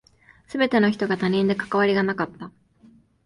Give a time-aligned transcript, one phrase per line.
[0.47, 2.49] 全ての人が他人で関わりがなかった。